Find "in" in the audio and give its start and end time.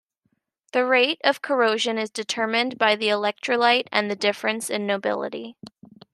4.71-4.87